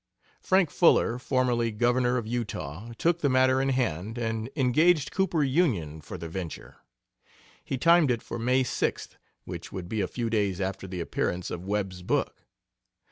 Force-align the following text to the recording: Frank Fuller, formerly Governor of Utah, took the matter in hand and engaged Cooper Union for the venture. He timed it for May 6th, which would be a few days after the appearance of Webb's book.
Frank 0.39 0.71
Fuller, 0.71 1.19
formerly 1.19 1.69
Governor 1.71 2.17
of 2.17 2.25
Utah, 2.25 2.91
took 2.97 3.19
the 3.19 3.29
matter 3.29 3.61
in 3.61 3.69
hand 3.69 4.17
and 4.17 4.49
engaged 4.55 5.11
Cooper 5.11 5.43
Union 5.43 6.01
for 6.01 6.17
the 6.17 6.27
venture. 6.27 6.77
He 7.63 7.77
timed 7.77 8.09
it 8.09 8.23
for 8.23 8.39
May 8.39 8.63
6th, 8.63 9.09
which 9.45 9.71
would 9.71 9.87
be 9.87 10.01
a 10.01 10.07
few 10.07 10.27
days 10.31 10.59
after 10.59 10.87
the 10.87 11.01
appearance 11.01 11.51
of 11.51 11.67
Webb's 11.67 12.01
book. 12.01 12.47